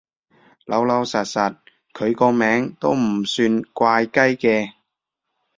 [0.65, 1.57] 老老實實，
[1.93, 4.71] 佢個名都唔算怪雞嘅